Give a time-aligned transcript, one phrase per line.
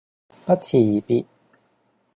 [0.45, 1.25] 不辭而別